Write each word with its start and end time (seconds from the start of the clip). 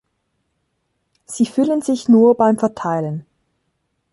Sie 1.27 1.45
füllen 1.45 1.83
sich 1.83 2.09
nur 2.09 2.35
beim 2.35 2.57
Verteilen. 2.57 3.23